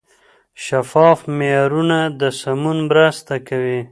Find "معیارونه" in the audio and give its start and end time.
1.37-1.99